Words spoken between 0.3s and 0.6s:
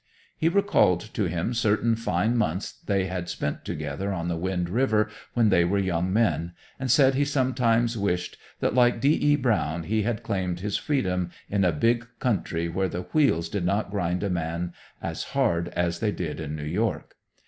He